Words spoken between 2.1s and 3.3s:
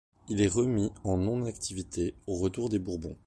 au retour des Bourbons.